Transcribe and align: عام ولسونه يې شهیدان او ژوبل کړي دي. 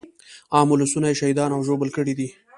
عام 0.55 0.67
ولسونه 0.71 1.07
يې 1.09 1.19
شهیدان 1.21 1.49
او 1.53 1.61
ژوبل 1.67 1.89
کړي 1.97 2.13
دي. 2.19 2.27